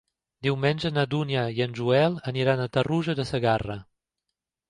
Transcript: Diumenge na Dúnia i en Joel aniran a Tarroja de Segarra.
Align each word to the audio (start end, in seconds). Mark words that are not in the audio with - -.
Diumenge 0.45 0.89
na 0.95 1.03
Dúnia 1.11 1.43
i 1.57 1.61
en 1.65 1.75
Joel 1.79 2.17
aniran 2.33 2.63
a 2.63 2.67
Tarroja 2.77 3.17
de 3.21 3.29
Segarra. 3.35 3.77